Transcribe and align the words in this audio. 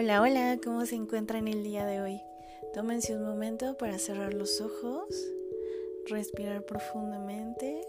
Hola, 0.00 0.22
hola, 0.22 0.60
¿cómo 0.62 0.86
se 0.86 0.94
encuentran 0.94 1.48
el 1.48 1.64
día 1.64 1.84
de 1.84 2.00
hoy? 2.00 2.22
Tómense 2.72 3.16
un 3.16 3.24
momento 3.24 3.76
para 3.76 3.98
cerrar 3.98 4.32
los 4.32 4.60
ojos, 4.60 5.08
respirar 6.06 6.62
profundamente. 6.62 7.84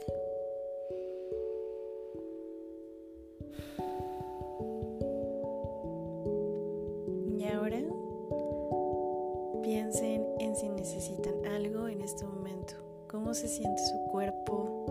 Y 7.37 7.43
ahora 7.43 7.77
piensen 9.61 10.25
en 10.39 10.55
si 10.55 10.67
necesitan 10.67 11.45
algo 11.45 11.87
en 11.89 12.01
este 12.01 12.25
momento. 12.25 12.73
¿Cómo 13.07 13.35
se 13.35 13.47
siente 13.47 13.83
su 13.85 14.11
cuerpo? 14.11 14.87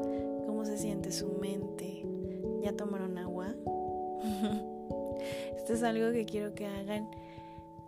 ¿Cómo 0.46 0.64
se 0.64 0.78
siente 0.78 1.10
su 1.10 1.26
mente? 1.32 2.00
¿Ya 2.62 2.76
tomaron 2.76 3.18
agua? 3.18 3.56
Es 5.70 5.82
algo 5.82 6.12
que 6.12 6.24
quiero 6.24 6.54
que 6.54 6.66
hagan 6.66 7.10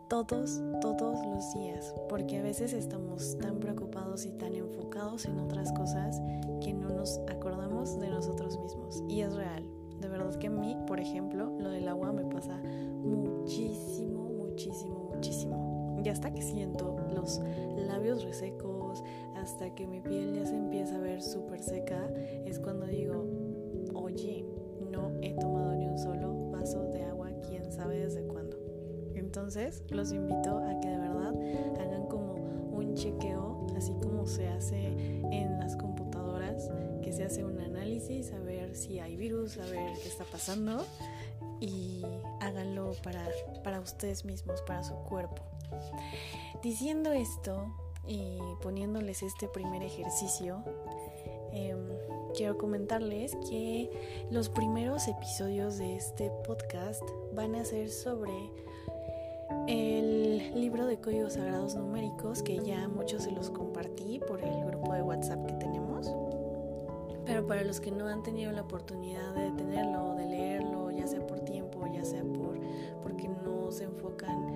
todos, 0.09 0.61
todos 0.83 1.25
los 1.25 1.55
días, 1.55 1.95
porque 2.11 2.37
a 2.37 2.43
veces 2.43 2.75
estamos 2.75 3.38
tan 3.38 3.59
preocupados 3.59 4.27
y 4.27 4.33
tan 4.33 4.55
enfocados 4.55 5.25
en 5.25 5.38
otras 5.38 5.73
cosas 5.73 6.21
que 6.61 6.74
no 6.74 6.91
nos 6.91 7.19
acordamos 7.30 7.98
de 7.98 8.11
nosotros 8.11 8.59
mismos. 8.61 9.02
Y 9.09 9.23
es 9.23 9.35
real. 9.35 9.65
De 9.98 10.09
verdad 10.09 10.35
que 10.35 10.48
a 10.48 10.51
mí, 10.51 10.77
por 10.87 11.01
ejemplo, 11.01 11.57
lo 11.59 11.71
del 11.71 11.88
agua 11.88 12.12
me 12.12 12.24
pasa 12.24 12.61
muchísimo, 13.02 14.24
muchísimo, 14.24 15.10
muchísimo. 15.15 16.01
Y 16.05 16.09
hasta 16.10 16.35
que 16.35 16.43
siento 16.43 16.97
los 17.15 17.41
labios 17.77 18.24
resecos, 18.24 19.02
hasta 19.37 19.74
que 19.74 19.87
mi 19.87 20.01
piel 20.01 20.35
ya 20.35 20.45
se 20.45 20.55
empieza 20.55 20.97
a 20.97 21.01
ver 21.01 21.23
súper 21.23 21.62
seca, 21.62 22.10
es 22.45 22.59
cuando 22.59 22.87
digo, 22.87 23.24
Entonces 29.30 29.84
los 29.90 30.10
invito 30.10 30.59
a 30.59 30.80
que 30.80 30.88
de 30.88 30.98
verdad 30.98 31.32
hagan 31.80 32.09
como 32.09 32.34
un 32.73 32.96
chequeo, 32.96 33.64
así 33.76 33.92
como 34.02 34.26
se 34.26 34.48
hace 34.48 34.88
en 34.88 35.60
las 35.60 35.76
computadoras, 35.76 36.68
que 37.00 37.12
se 37.12 37.23
hace 37.23 37.45
un 37.45 37.60
análisis, 37.60 38.32
a 38.32 38.40
ver 38.40 38.74
si 38.74 38.98
hay 38.98 39.14
virus, 39.14 39.56
a 39.58 39.66
ver 39.66 39.92
qué 40.02 40.08
está 40.08 40.24
pasando 40.24 40.84
y 41.60 42.02
háganlo 42.40 42.90
para, 43.04 43.24
para 43.62 43.78
ustedes 43.78 44.24
mismos, 44.24 44.62
para 44.62 44.82
su 44.82 44.95
cuerpo. 44.95 45.45
Diciendo 46.60 47.12
esto 47.12 47.73
y 48.08 48.40
poniéndoles 48.62 49.23
este 49.23 49.46
primer 49.46 49.84
ejercicio, 49.84 50.64
eh, 51.52 51.76
quiero 52.34 52.58
comentarles 52.58 53.36
que 53.48 54.26
los 54.32 54.48
primeros 54.48 55.06
episodios 55.06 55.78
de 55.78 55.95
este 55.95 56.32
podcast 56.45 57.04
van 57.32 57.54
a 57.54 57.64
ser 57.64 57.90
sobre 57.90 58.32
el 59.66 60.53
libro 60.55 60.87
de 60.87 60.99
códigos 60.99 61.35
sagrados 61.35 61.75
numéricos 61.75 62.43
que 62.43 62.59
ya 62.59 62.89
muchos 62.89 63.25
se 63.25 63.30
los 63.30 63.51
compartí 63.51 64.21
por 64.21 64.43
el 64.43 64.65
grupo 64.65 64.93
de 64.93 65.03
WhatsApp 65.03 65.47
que 65.47 65.53
tenemos. 65.55 66.12
Pero 67.25 67.47
para 67.47 67.62
los 67.62 67.81
que 67.81 67.91
no 67.91 68.09
han 68.09 68.22
tenido 68.22 68.50
la 68.53 68.62
oportunidad 68.62 69.34
de 69.34 69.50
tenerlo 69.53 70.15
de 70.15 70.27
leerlo, 70.27 70.91
ya 70.91 71.06
sea 71.06 71.25
por 71.27 71.41
tiempo, 71.41 71.87
ya 71.93 72.05
sea 72.05 72.22
por 72.22 72.59
porque 73.03 73.28
no 73.28 73.71
se 73.71 73.84
enfocan 73.84 74.53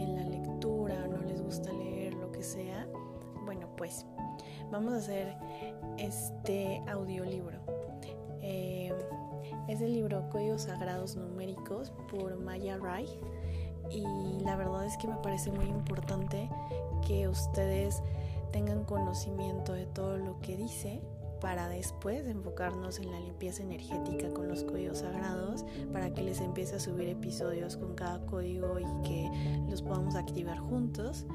en 0.00 0.14
la 0.14 0.22
lectura, 0.22 1.06
no 1.06 1.18
les 1.22 1.42
gusta 1.42 1.72
leer, 1.72 2.14
lo 2.14 2.32
que 2.32 2.42
sea, 2.42 2.86
bueno, 3.44 3.68
pues 3.76 4.04
vamos 4.70 4.92
a 4.92 4.96
hacer 4.96 5.36
este 5.98 6.82
audiolibro. 6.88 7.58
Eh, 8.42 8.92
es 9.68 9.80
el 9.80 9.92
libro 9.92 10.28
Códigos 10.30 10.62
Sagrados 10.62 11.16
Numéricos 11.16 11.92
por 12.10 12.36
Maya 12.36 12.76
Rai 12.76 13.06
y 13.90 14.04
la 14.44 14.56
verdad 14.56 14.84
es 14.84 14.96
que 14.96 15.08
me 15.08 15.16
parece 15.16 15.50
muy 15.50 15.66
importante 15.66 16.48
que 17.06 17.28
ustedes 17.28 18.02
tengan 18.52 18.84
conocimiento 18.84 19.72
de 19.72 19.86
todo 19.86 20.16
lo 20.18 20.40
que 20.40 20.56
dice 20.56 21.00
para 21.40 21.68
después 21.68 22.26
enfocarnos 22.26 22.98
en 22.98 23.10
la 23.10 23.20
limpieza 23.20 23.62
energética 23.62 24.30
con 24.30 24.48
los 24.48 24.64
códigos 24.64 24.98
sagrados 24.98 25.64
para 25.92 26.12
que 26.12 26.22
les 26.22 26.40
empiece 26.40 26.76
a 26.76 26.80
subir 26.80 27.08
episodios 27.08 27.76
con 27.76 27.94
cada 27.94 28.24
código 28.24 28.78
y 28.78 29.06
que 29.06 29.30
los 29.68 29.82
podamos 29.82 30.14
activar 30.14 30.58
juntos 30.58 31.26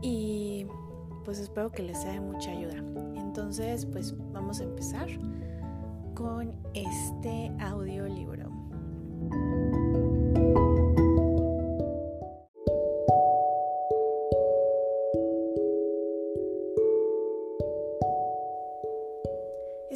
y 0.00 0.66
pues 1.24 1.38
espero 1.38 1.70
que 1.70 1.82
les 1.82 1.98
sea 1.98 2.12
de 2.12 2.20
mucha 2.20 2.50
ayuda. 2.50 2.78
Entonces, 3.16 3.86
pues 3.86 4.14
vamos 4.32 4.60
a 4.60 4.64
empezar 4.64 5.08
con 6.14 6.52
este 6.74 7.52
audiolibro. 7.60 8.50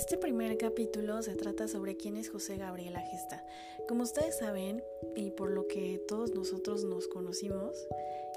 Este 0.07 0.19
primer 0.19 0.57
capítulo 0.57 1.21
se 1.21 1.35
trata 1.35 1.67
sobre 1.67 1.97
quién 1.97 2.17
es 2.17 2.31
José 2.31 2.57
Gabriela 2.57 3.01
Gesta. 3.01 3.45
Como 3.89 4.05
ustedes 4.05 4.39
saben, 4.39 4.81
y 5.17 5.33
por 5.33 5.51
lo 5.51 5.67
que 5.67 6.01
todos 6.07 6.33
nosotros 6.33 6.85
nos 6.85 7.09
conocimos, 7.09 7.89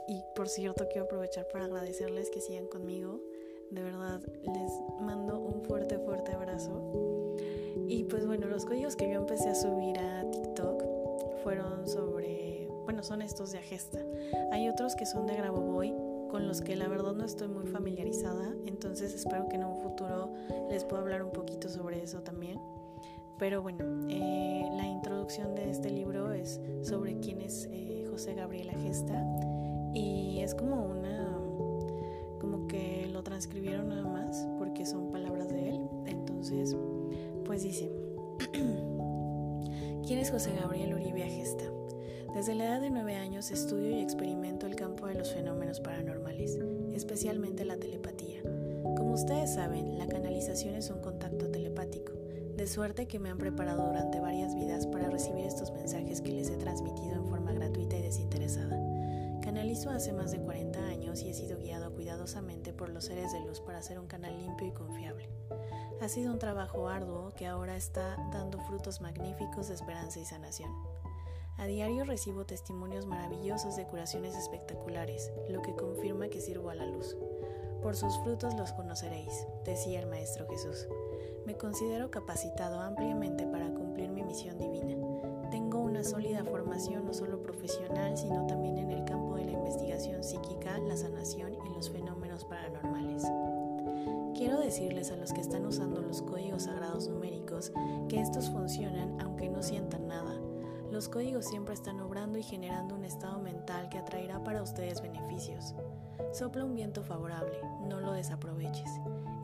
y 0.07 0.23
por 0.35 0.49
cierto 0.49 0.87
quiero 0.87 1.05
aprovechar 1.05 1.47
para 1.49 1.65
agradecerles 1.65 2.31
que 2.31 2.41
sigan 2.41 2.65
conmigo, 2.65 3.21
de 3.69 3.83
verdad 3.83 4.19
les 4.51 4.71
mando 4.99 5.39
un 5.39 5.61
fuerte, 5.61 5.99
fuerte 5.99 6.31
abrazo. 6.31 7.35
Y 7.87 8.05
pues 8.05 8.25
bueno, 8.25 8.47
los 8.47 8.65
códigos 8.65 8.95
que 8.95 9.07
yo 9.07 9.19
empecé 9.19 9.49
a 9.49 9.53
subir 9.53 9.99
a 9.99 10.27
TikTok 10.31 10.83
fueron 11.43 11.87
sobre, 11.87 12.67
bueno, 12.85 13.03
son 13.03 13.21
estos 13.21 13.51
de 13.51 13.59
Agesta. 13.59 14.03
Hay 14.51 14.67
otros 14.69 14.95
que 14.95 15.05
son 15.05 15.27
de 15.27 15.35
Grabovoi 15.35 16.08
con 16.29 16.47
los 16.47 16.61
que 16.61 16.75
la 16.75 16.87
verdad 16.87 17.13
no 17.13 17.25
estoy 17.25 17.47
muy 17.47 17.65
familiarizada, 17.65 18.53
entonces 18.65 19.13
espero 19.13 19.49
que 19.49 19.55
en 19.55 19.65
un 19.65 19.75
futuro 19.81 20.31
les 20.69 20.85
pueda 20.85 21.01
hablar 21.01 21.23
un 21.23 21.31
poquito 21.31 21.69
sobre 21.69 22.01
eso 22.01 22.21
también. 22.21 22.59
Pero 23.37 23.61
bueno, 23.61 23.85
eh, 24.09 24.69
la 24.73 24.85
introducción 24.85 25.55
de 25.55 25.69
este 25.69 25.89
libro 25.89 26.31
es 26.33 26.59
sobre 26.81 27.19
quién 27.19 27.41
es 27.41 27.67
eh, 27.71 28.05
José 28.09 28.35
Gabriela 28.35 28.73
Gesta 28.73 29.25
y 29.93 30.39
es 30.39 30.53
como 30.53 30.85
una, 30.85 31.39
como 32.39 32.67
que 32.67 33.07
lo 33.11 33.23
transcribieron 33.23 33.89
nada 33.89 34.03
más 34.03 34.47
porque 34.57 34.85
son 34.85 35.11
palabras 35.11 35.49
de 35.49 35.69
él. 35.69 35.89
Entonces, 36.05 36.75
pues 37.45 37.63
dice, 37.63 37.91
¿quién 40.05 40.19
es 40.19 40.31
José 40.31 40.53
Gabriel 40.59 40.93
Uribe 40.93 41.23
Gesta? 41.23 41.78
Desde 42.33 42.53
la 42.53 42.65
edad 42.65 42.81
de 42.81 42.91
nueve 42.91 43.15
años 43.15 43.49
estudio 43.49 43.89
y 43.89 44.01
experimento 44.01 44.67
el 44.67 44.75
campo 44.75 45.07
de 45.07 45.15
los 45.15 45.33
fenómenos 45.33 45.79
paranormales, 45.79 46.59
especialmente 46.93 47.65
la 47.65 47.77
telepatía. 47.77 48.41
Como 48.95 49.13
ustedes 49.13 49.55
saben, 49.55 49.97
la 49.97 50.07
canalización 50.07 50.75
es 50.75 50.91
un 50.91 51.01
contacto 51.01 51.49
telepático, 51.49 52.13
de 52.55 52.67
suerte 52.67 53.07
que 53.07 53.17
me 53.17 53.29
han 53.29 53.39
preparado 53.39 53.87
durante 53.87 54.19
varias 54.19 54.53
vidas 54.53 54.85
para 54.85 55.09
recibir 55.09 55.45
estos 55.45 55.71
mensajes 55.71 56.21
que 56.21 56.31
les 56.31 56.49
he 56.49 56.57
transmitido 56.57 57.15
en 57.15 57.25
forma 57.25 57.51
gratuita 57.51 57.97
y 57.97 58.03
desinteresada. 58.03 58.77
Canalizo 59.41 59.89
hace 59.89 60.13
más 60.13 60.31
de 60.31 60.39
40 60.39 60.79
años 60.85 61.23
y 61.23 61.29
he 61.29 61.33
sido 61.33 61.57
guiado 61.57 61.91
cuidadosamente 61.93 62.73
por 62.73 62.89
los 62.89 63.05
seres 63.05 63.33
de 63.33 63.39
luz 63.41 63.59
para 63.59 63.79
hacer 63.79 63.97
un 63.97 64.05
canal 64.05 64.37
limpio 64.37 64.67
y 64.67 64.71
confiable. 64.71 65.27
Ha 65.99 66.07
sido 66.07 66.31
un 66.31 66.39
trabajo 66.39 66.87
arduo 66.87 67.33
que 67.35 67.47
ahora 67.47 67.75
está 67.75 68.15
dando 68.31 68.59
frutos 68.59 69.01
magníficos 69.01 69.67
de 69.67 69.73
esperanza 69.73 70.19
y 70.19 70.25
sanación. 70.25 70.71
A 71.59 71.67
diario 71.67 72.05
recibo 72.05 72.45
testimonios 72.45 73.05
maravillosos 73.05 73.75
de 73.75 73.85
curaciones 73.85 74.33
espectaculares, 74.37 75.29
lo 75.49 75.61
que 75.61 75.75
confirma 75.75 76.29
que 76.29 76.39
sirvo 76.39 76.69
a 76.69 76.75
la 76.75 76.85
luz. 76.85 77.17
Por 77.81 77.97
sus 77.97 78.17
frutos 78.19 78.55
los 78.55 78.71
conoceréis, 78.71 79.45
decía 79.65 79.99
el 79.99 80.07
Maestro 80.07 80.47
Jesús. 80.47 80.87
Me 81.45 81.57
considero 81.57 82.11
capacitado 82.11 82.79
ampliamente 82.79 83.45
para 83.45 83.73
cumplir 83.73 84.09
mi 84.09 84.23
misión 84.23 84.57
divina. 84.57 84.95
Tengo 85.51 85.79
una 85.79 86.05
sólida 86.05 86.45
formación 86.45 87.05
no 87.05 87.13
solo 87.13 87.43
profesional, 87.43 88.17
sino 88.17 88.47
también 88.47 88.77
en 88.77 88.91
el 88.91 89.03
campo 89.03 89.35
de 89.35 89.43
la 89.43 89.51
investigación 89.51 90.23
psíquica, 90.23 90.77
la 90.79 90.95
sanación 90.95 91.55
y 91.55 91.73
los 91.73 91.89
fenómenos 91.89 92.45
paranormales. 92.45 93.23
Quiero 94.33 94.61
decirles 94.61 95.11
a 95.11 95.17
los 95.17 95.33
que 95.33 95.41
están 95.41 95.65
usando 95.65 96.01
los 96.01 96.21
códigos 96.21 96.63
sagrados 96.63 97.09
numéricos 97.09 97.73
que 98.07 98.21
estos 98.21 98.49
funcionan 98.49 99.19
aunque 99.19 99.49
no 99.49 99.61
sientan 99.61 100.07
nada 100.07 100.39
los 100.91 101.07
códigos 101.07 101.45
siempre 101.45 101.73
están 101.73 101.99
obrando 101.99 102.39
y 102.39 102.43
generando 102.43 102.95
un 102.95 103.05
estado 103.05 103.39
mental 103.39 103.89
que 103.89 103.97
atraerá 103.97 104.43
para 104.43 104.63
ustedes 104.63 105.01
beneficios. 105.01 105.75
Sopla 106.33 106.65
un 106.65 106.75
viento 106.75 107.03
favorable, 107.03 107.59
no 107.87 107.99
lo 107.99 108.13
desaproveches. 108.13 108.89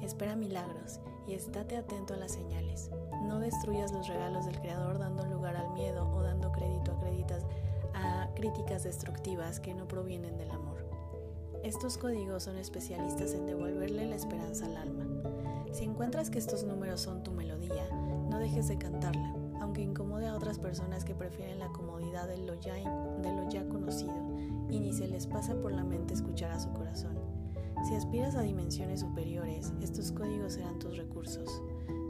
Espera 0.01 0.35
milagros 0.35 0.99
y 1.27 1.33
estate 1.33 1.77
atento 1.77 2.13
a 2.13 2.17
las 2.17 2.33
señales. 2.33 2.89
No 3.23 3.39
destruyas 3.39 3.91
los 3.91 4.07
regalos 4.07 4.45
del 4.45 4.59
Creador 4.59 4.99
dando 4.99 5.25
lugar 5.25 5.55
al 5.55 5.71
miedo 5.73 6.11
o 6.13 6.21
dando 6.21 6.51
crédito 6.51 6.95
a, 7.93 8.29
críticas 8.35 8.83
destructivas 8.83 9.59
que 9.59 9.73
no 9.73 9.87
provienen 9.87 10.37
del 10.37 10.51
amor. 10.51 10.85
Estos 11.63 11.97
códigos 11.97 12.43
son 12.43 12.57
especialistas 12.57 13.33
en 13.33 13.45
devolverle 13.45 14.05
la 14.05 14.15
esperanza 14.15 14.65
al 14.65 14.77
alma. 14.77 15.05
Si 15.71 15.83
encuentras 15.83 16.29
que 16.29 16.39
estos 16.39 16.63
números 16.63 17.01
son 17.01 17.23
tu 17.23 17.31
melodía, 17.31 17.89
no 18.29 18.39
dejes 18.39 18.67
de 18.67 18.77
cantarla 18.77 19.33
aunque 19.65 19.81
incomode 19.81 20.14
otras 20.35 20.59
personas 20.59 21.05
que 21.05 21.15
prefieren 21.15 21.59
la 21.59 21.71
comodidad 21.71 22.27
de 22.27 22.37
lo 22.37 22.53
ya, 22.55 22.75
de 22.75 23.33
lo 23.33 23.49
ya 23.49 23.67
conocido 23.67 24.13
y 24.69 24.79
ni 24.79 24.93
se 24.93 25.07
les 25.07 25.27
pasa 25.27 25.55
por 25.55 25.71
la 25.71 25.83
mente 25.83 26.13
escuchar 26.13 26.51
a 26.51 26.59
su 26.59 26.71
corazón. 26.73 27.17
Si 27.87 27.93
aspiras 27.93 28.35
a 28.35 28.41
dimensiones 28.41 29.01
superiores, 29.01 29.71
estos 29.81 30.11
códigos 30.11 30.53
serán 30.53 30.79
tus 30.79 30.97
recursos. 30.97 31.61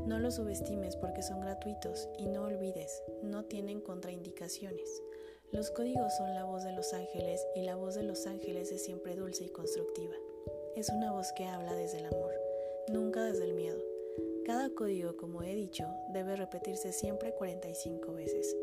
No 0.05 0.19
los 0.19 0.35
subestimes 0.35 0.95
porque 0.95 1.21
son 1.21 1.41
gratuitos 1.41 2.07
y 2.17 2.27
no 2.27 2.43
olvides, 2.43 3.03
no 3.23 3.45
tienen 3.45 3.81
contraindicaciones. 3.81 5.01
Los 5.51 5.71
códigos 5.71 6.15
son 6.17 6.33
la 6.33 6.43
voz 6.43 6.63
de 6.63 6.73
los 6.73 6.93
ángeles 6.93 7.45
y 7.55 7.63
la 7.63 7.75
voz 7.75 7.95
de 7.95 8.03
los 8.03 8.25
ángeles 8.25 8.71
es 8.71 8.83
siempre 8.83 9.15
dulce 9.15 9.45
y 9.45 9.49
constructiva. 9.49 10.15
Es 10.75 10.89
una 10.89 11.11
voz 11.11 11.31
que 11.33 11.45
habla 11.45 11.73
desde 11.73 11.99
el 11.99 12.05
amor, 12.05 12.33
nunca 12.87 13.23
desde 13.23 13.45
el 13.45 13.53
miedo. 13.53 13.94
Cada 14.65 14.77
código, 14.77 15.15
como 15.15 15.43
he 15.43 15.53
dicho, 15.53 15.85
debe 16.11 16.35
repetirse 16.35 16.91
siempre 16.91 17.35
45 17.35 18.13
veces. 18.13 18.57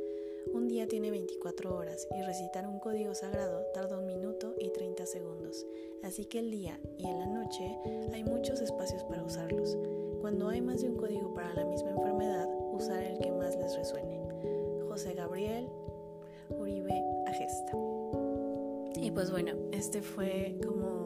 Un 0.52 0.66
día 0.66 0.88
tiene 0.88 1.12
24 1.12 1.76
horas 1.76 2.08
y 2.19 2.22
recitar 2.22 2.66
un 2.66 2.81
código 2.81 3.14
sagrado 3.14 3.64
tarda 3.72 4.00
un 4.00 4.06
minuto 4.06 4.56
y 4.58 4.70
30 4.70 5.06
segundos, 5.06 5.64
así 6.02 6.25
que 6.25 6.40
el 6.40 6.50
día 6.50 6.81
y 6.99 7.06
en 7.06 7.20
la 7.20 7.26
noche 7.26 7.78
hay 8.12 8.25
muchos 8.25 8.60
espacios 8.60 9.04
para 9.04 9.22
usarlos. 9.22 9.78
Cuando 10.20 10.49
hay 10.49 10.60
más 10.60 10.81
de 10.81 10.88
un 10.88 10.96
código 10.96 11.32
para 11.34 11.54
la 11.54 11.66
misma 11.66 11.90
enfermedad, 11.90 12.48
usar 12.72 13.00
el 13.05 13.20
que 13.20 13.31
más 13.31 13.55
les 13.55 13.76
resuene. 13.76 14.20
José 14.88 15.14
Gabriel 15.14 15.69
Uribe 16.48 17.00
Agesta. 17.28 17.78
Y 18.96 19.12
pues 19.12 19.31
bueno, 19.31 19.52
este 19.70 20.02
fue 20.02 20.58
como 20.66 21.01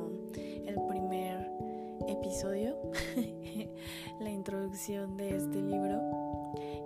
episodio, 2.26 2.76
la 4.20 4.30
introducción 4.30 5.16
de 5.16 5.36
este 5.36 5.62
libro. 5.62 6.02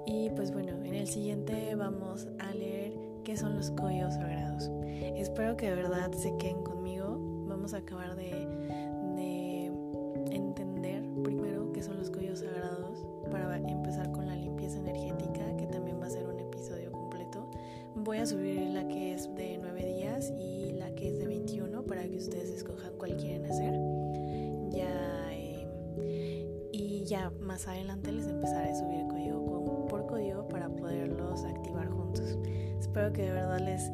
Y 0.07 0.29
pues 0.31 0.53
bueno, 0.53 0.73
en 0.85 0.95
el 0.95 1.09
siguiente 1.09 1.75
vamos 1.75 2.29
a 2.39 2.53
leer 2.53 2.93
qué 3.25 3.39
son 3.39 3.57
los 3.57 3.71
códigos 3.71 4.15
sagrados. 4.15 4.71
Espero 5.17 5.57
que 5.57 5.71
de 5.71 5.77
verdad 5.77 6.13
se 6.13 6.37
queden 6.37 6.63
conmigo. 6.63 7.17
Vamos 7.49 7.73
a 7.73 7.79
acabar 7.79 8.17
de, 8.17 8.47
de 9.17 9.67
entender 10.31 11.09
primero 11.23 11.73
qué 11.73 11.83
son 11.83 11.97
los 11.97 12.11
códigos 12.11 12.41
sagrados 12.41 13.07
para 13.31 13.57
empezar 13.57 14.13
con 14.13 14.27
la 14.27 14.37
limpieza 14.37 14.79
energética, 14.79 15.57
que 15.57 15.67
también 15.69 15.99
va 16.03 16.07
a 16.07 16.11
ser 16.11 16.27
un 16.27 16.39
episodio 16.39 16.93
completo. 16.93 17.49
Voy 17.95 18.19
a 18.19 18.27
subir 18.27 18.61
la 18.61 18.87
que 18.87 19.15
es 19.15 19.35
de 19.37 19.59
9 19.59 19.87
días 19.87 20.35
y 20.39 20.73
la 20.73 20.95
que 20.95 21.09
es 21.09 21.19
de 21.19 21.27
21 21.27 21.83
para 21.85 22.07
que 22.07 22.19
ustedes 22.19 22.51
escojan 22.51 22.93
cuál 22.99 23.17
quieren 23.17 23.47
hacer. 23.47 23.90
Ya 24.71 25.21
ya 27.11 27.31
más 27.41 27.67
adelante 27.67 28.13
les 28.13 28.29
empezaré 28.29 28.71
a 28.71 28.75
subir 28.77 29.05
código 29.09 29.87
por 29.89 30.07
código 30.07 30.47
para 30.47 30.69
poderlos 30.69 31.43
activar 31.43 31.89
juntos. 31.89 32.39
Espero 32.79 33.13
que 33.13 33.23
de 33.23 33.33
verdad 33.33 33.59
les 33.59 33.91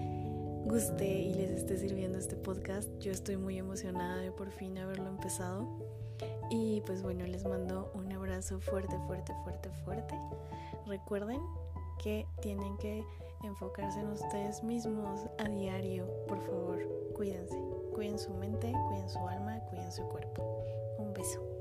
guste 0.67 1.23
y 1.23 1.33
les 1.33 1.51
esté 1.51 1.79
sirviendo 1.79 2.19
este 2.19 2.37
podcast. 2.37 2.91
Yo 2.99 3.13
estoy 3.13 3.39
muy 3.39 3.57
emocionada 3.57 4.19
de 4.19 4.31
por 4.33 4.51
fin 4.51 4.77
haberlo 4.77 5.09
empezado. 5.09 5.67
Y 6.51 6.83
pues 6.83 7.03
bueno, 7.03 7.27
les 7.27 7.45
mando 7.47 7.91
un 7.95 8.13
abrazo 8.13 8.61
fuerte, 8.61 8.99
fuerte, 9.07 9.33
fuerte, 9.45 9.71
fuerte. 9.83 10.15
Recuerden 10.87 11.41
que 12.03 12.27
tienen 12.43 12.77
que 12.77 13.03
enfocarse 13.43 14.01
en 14.01 14.09
ustedes 14.09 14.63
mismos 14.63 15.21
a 15.39 15.49
diario. 15.49 16.07
Por 16.29 16.39
favor, 16.43 16.87
cuídense. 17.15 17.57
Cuiden 17.97 18.19
su 18.19 18.31
mente, 18.35 18.71
cuiden 18.89 19.09
su 19.09 19.19
alma, 19.27 19.59
cuiden 19.71 19.91
su 19.91 20.07
cuerpo. 20.11 20.63
Un 20.99 21.15
beso. 21.15 21.56